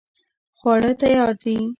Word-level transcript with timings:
خواړه 0.59 0.91
تیار 1.01 1.29
دي 1.43 1.57